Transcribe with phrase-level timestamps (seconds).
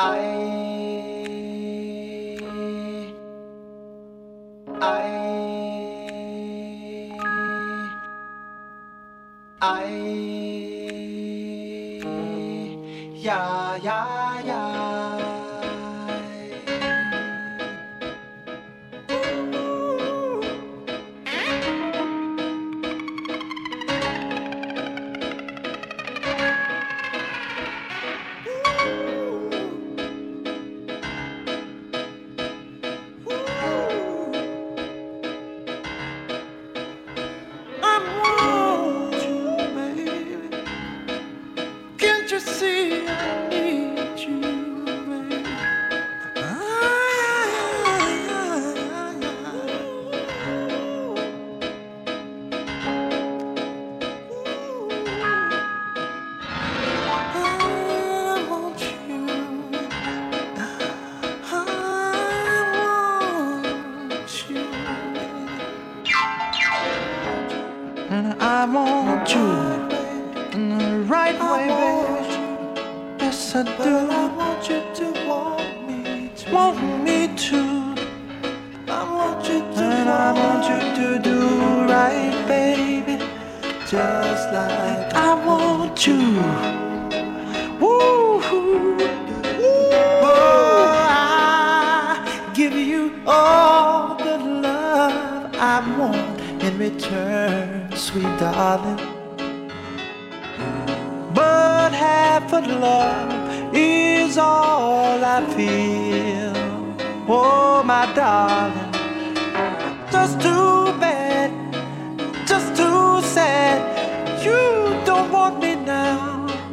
[0.00, 0.59] ai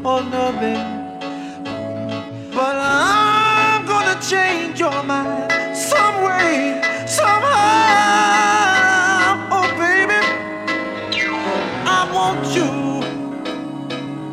[0.08, 0.84] or loving.
[2.56, 7.58] But I'm gonna change your mind some way, somehow.
[9.58, 10.22] Oh, baby,
[11.98, 12.72] I want you.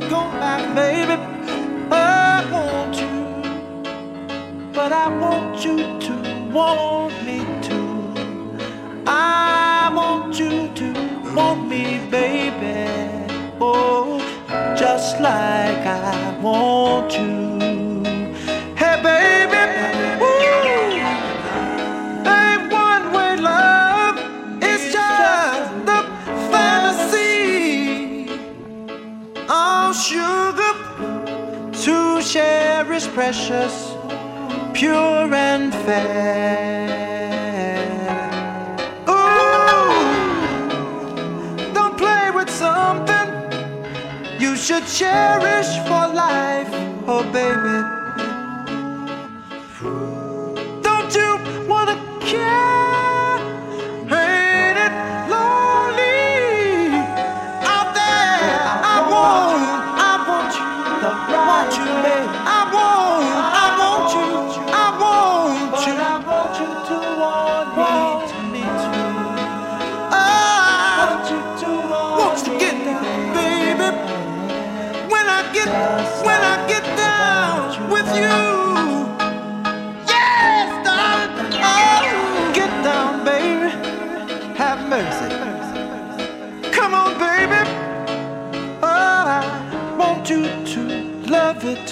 [0.08, 1.16] Come back, baby.
[1.90, 3.14] I want you.
[4.72, 5.76] But I want you
[6.06, 6.14] to
[6.56, 7.90] want me too.
[9.08, 10.88] I want you to
[11.34, 12.76] want me, baby.
[13.60, 14.03] Oh
[15.20, 17.58] like I want to,
[18.76, 19.62] Hey, baby.
[20.24, 21.26] Ooh.
[22.26, 24.18] Ain't one way love,
[24.62, 26.00] it's just the
[26.52, 28.30] fantasy.
[29.48, 30.74] All sugar
[31.84, 33.94] to share is precious,
[34.74, 36.83] pure and fair.
[44.64, 46.70] should cherish for life,
[47.06, 48.03] oh baby.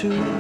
[0.03, 0.32] too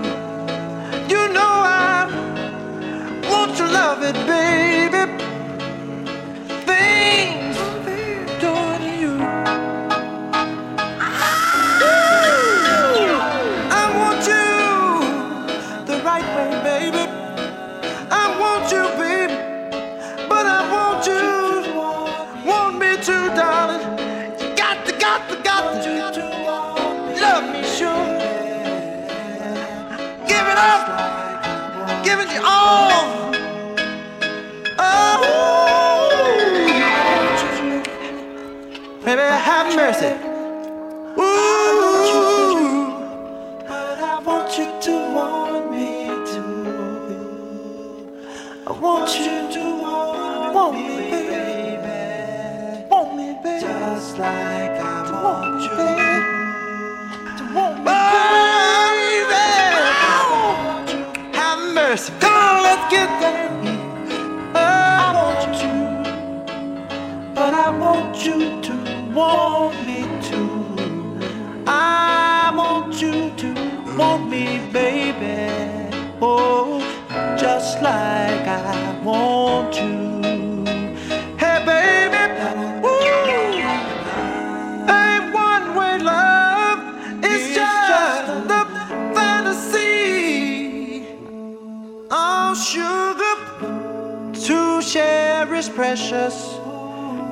[95.92, 96.56] precious,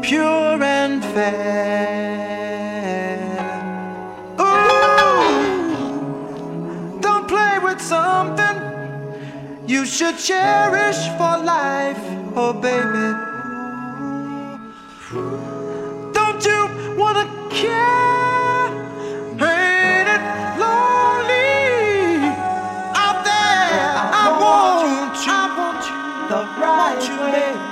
[0.03, 2.37] pure and fair.
[4.39, 5.81] Ooh,
[7.01, 8.57] don't play with something
[9.67, 12.05] you should cherish for life,
[12.37, 13.15] oh baby.
[16.13, 16.69] Don't you
[16.99, 18.69] wanna care?
[19.41, 20.09] Ain't
[20.61, 22.29] lonely
[23.05, 23.97] out there?
[24.23, 27.70] I want you the right way.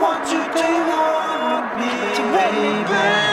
[0.00, 1.88] want you to want me,
[2.32, 3.29] baby.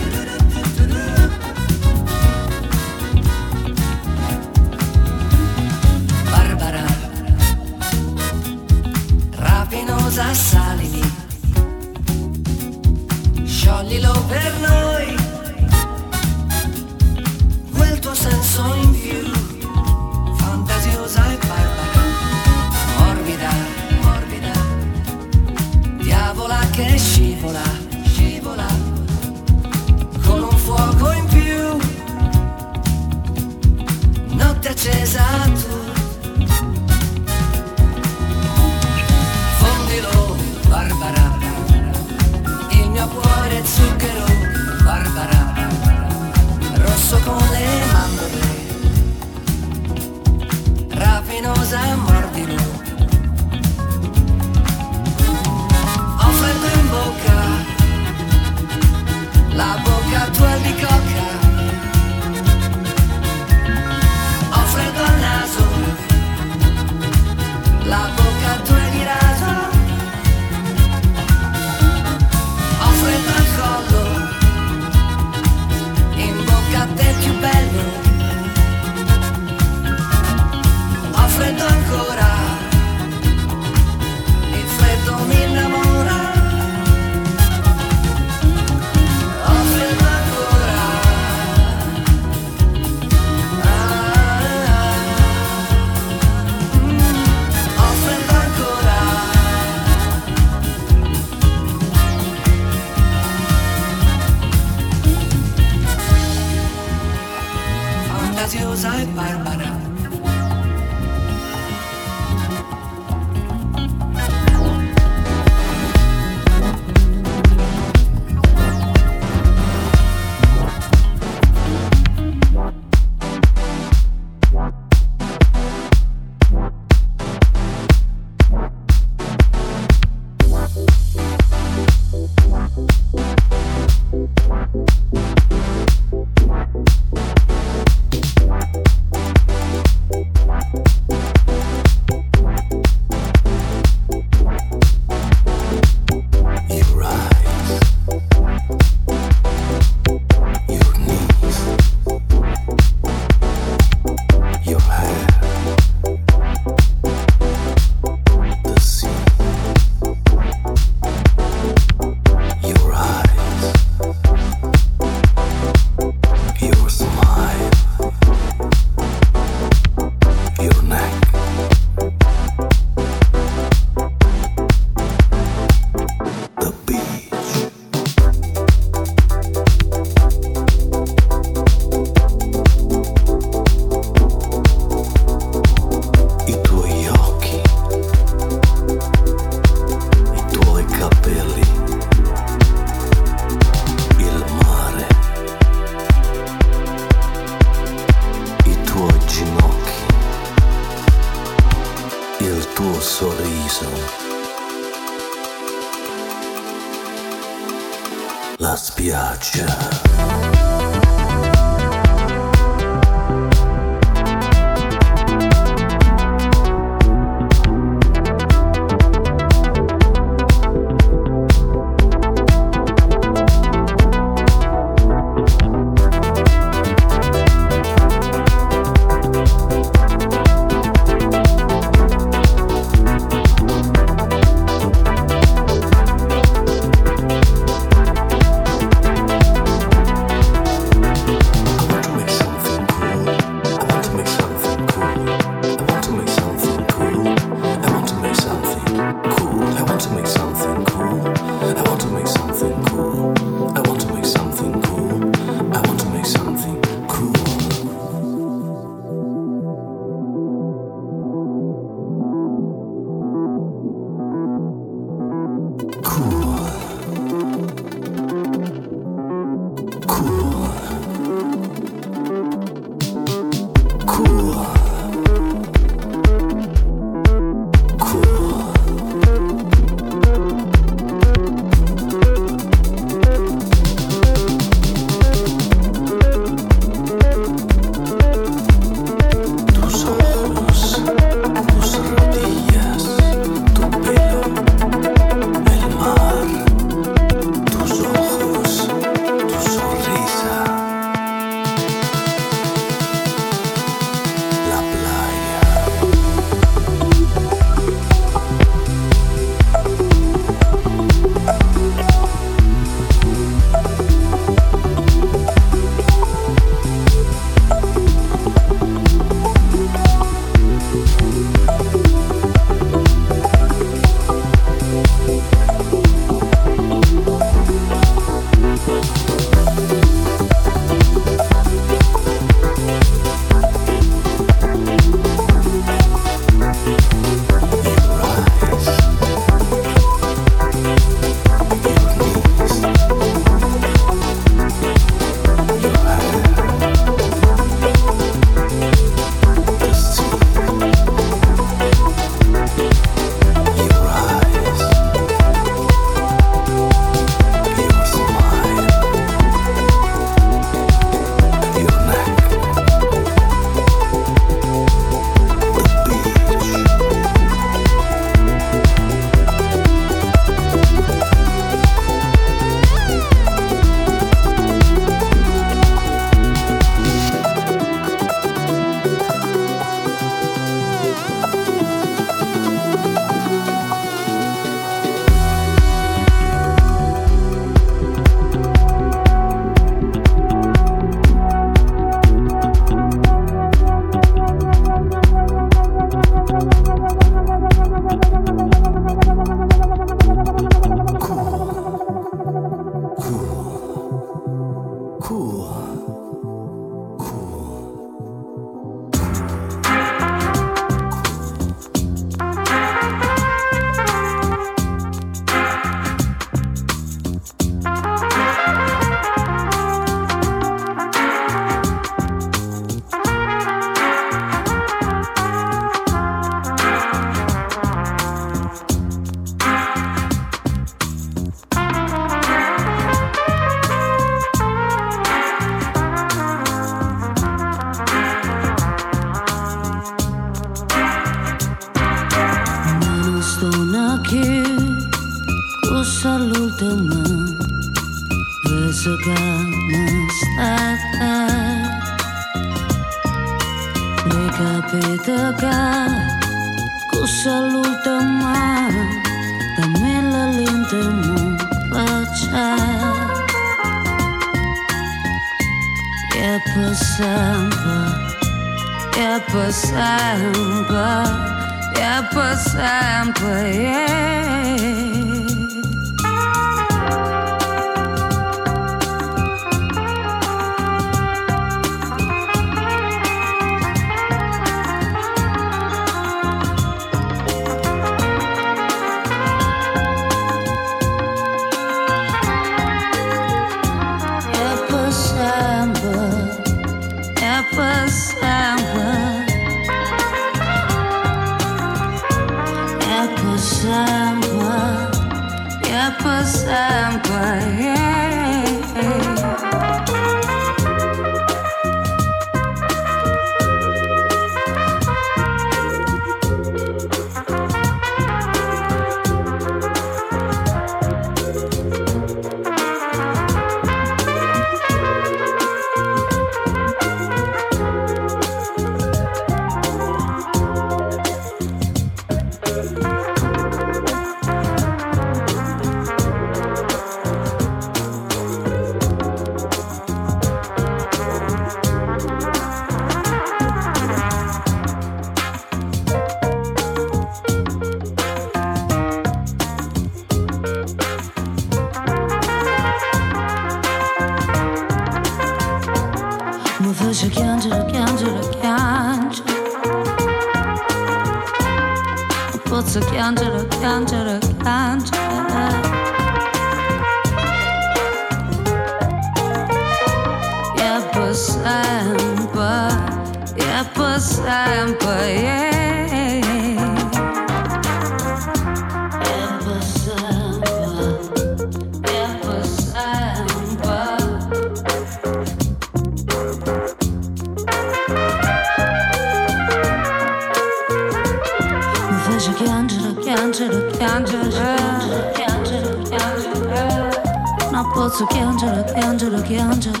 [597.78, 600.00] ma pozzo che angelo, che angelo, che angelo.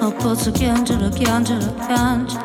[0.00, 2.39] Ma pozzo che angelo, che angelo, che angelo.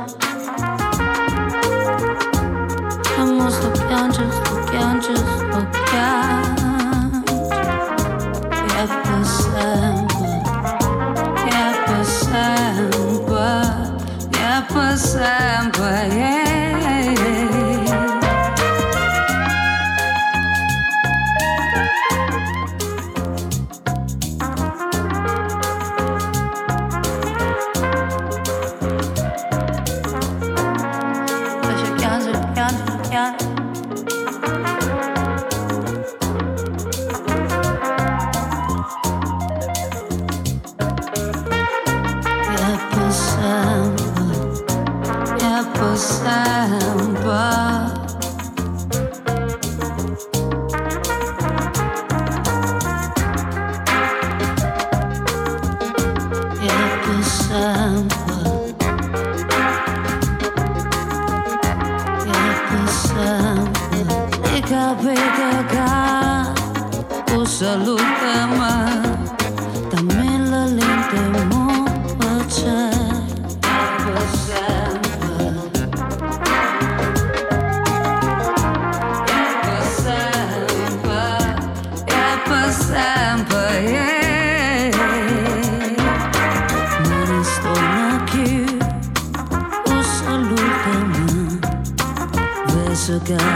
[93.26, 93.55] gun.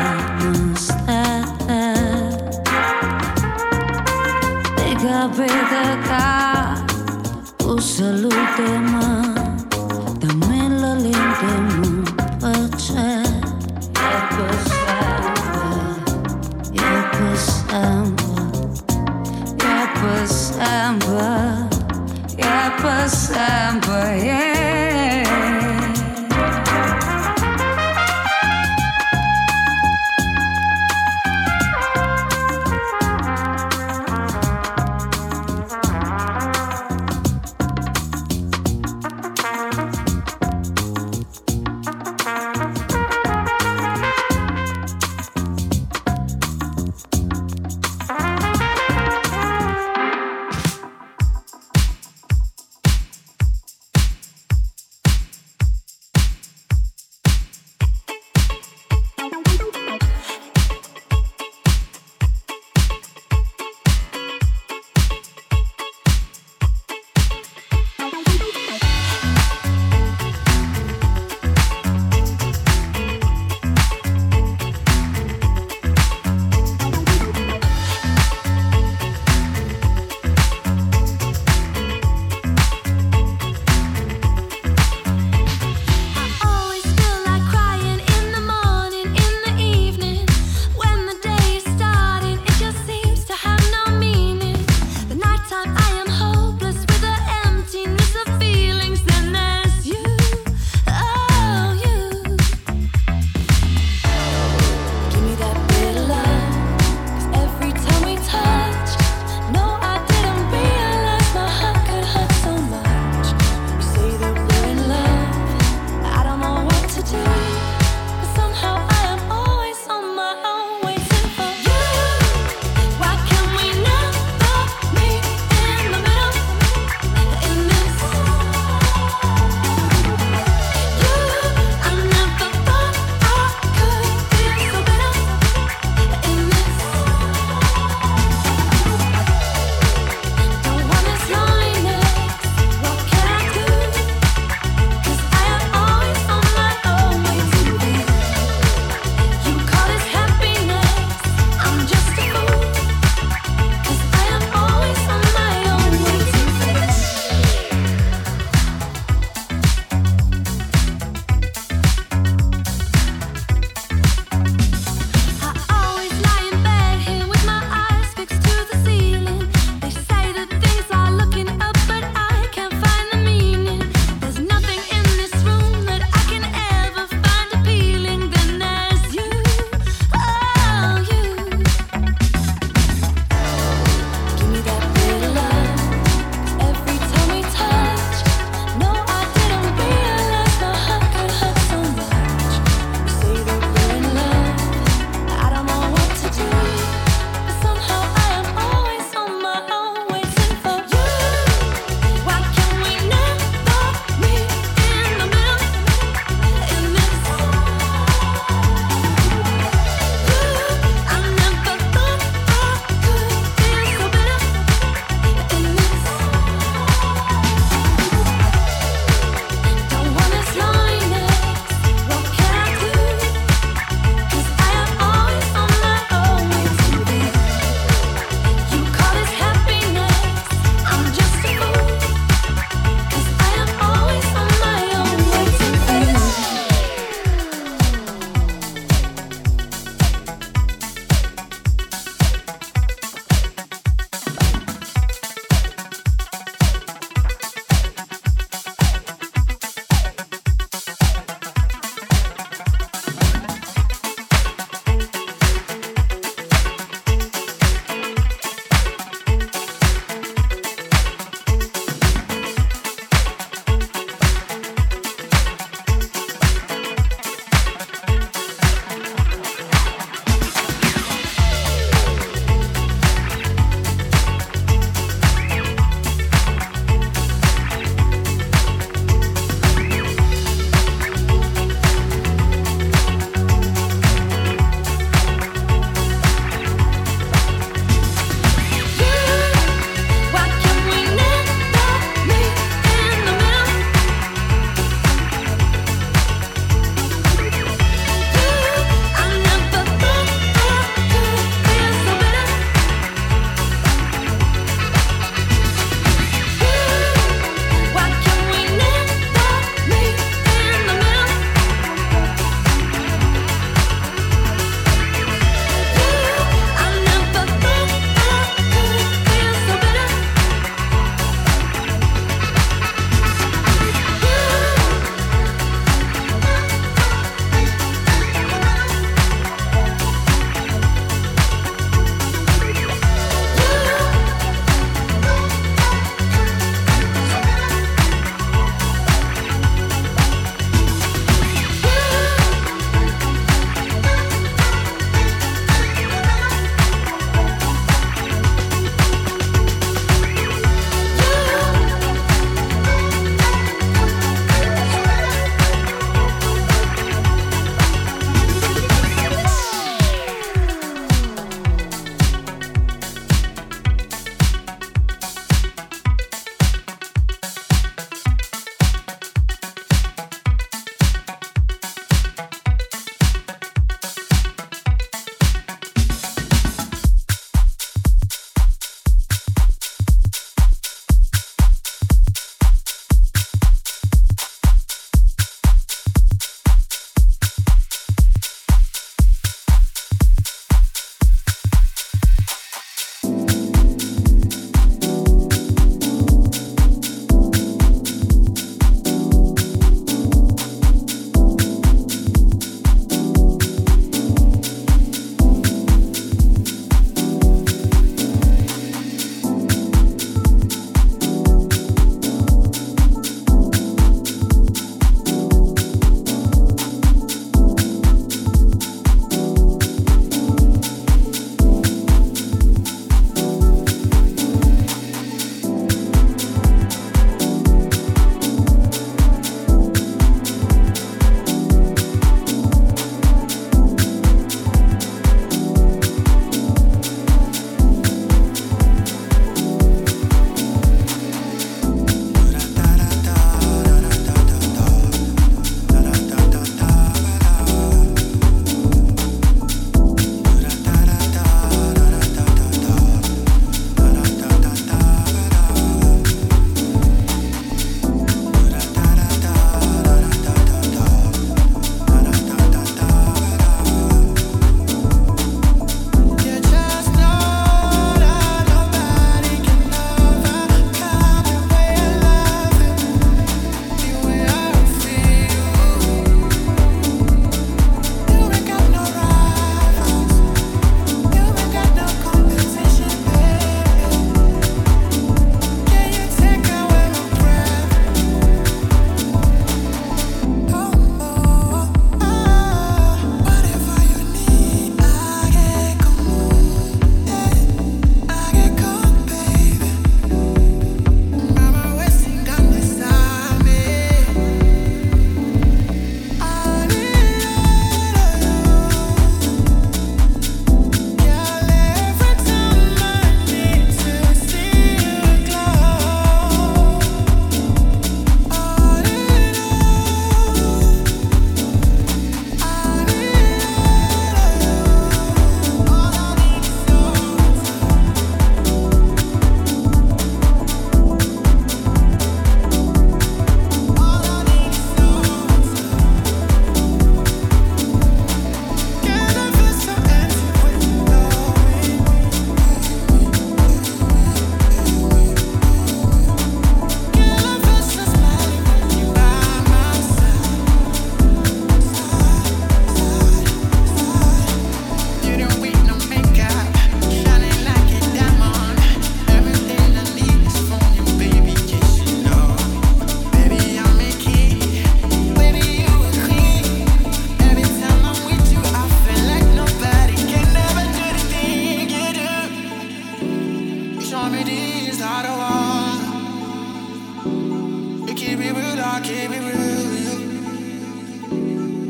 [578.99, 580.19] I keep it real.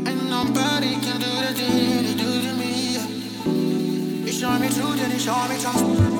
[0.06, 2.74] And nobody can do the thing you do to me.
[4.24, 6.19] You show me truth and you show me trust.